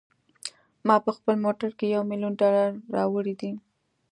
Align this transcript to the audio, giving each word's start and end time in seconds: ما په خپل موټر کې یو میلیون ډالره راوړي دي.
ما 0.87 0.95
په 1.05 1.11
خپل 1.17 1.35
موټر 1.45 1.69
کې 1.77 1.85
یو 1.95 2.01
میلیون 2.09 2.33
ډالره 2.41 2.67
راوړي 2.95 3.33
دي. 3.41 3.51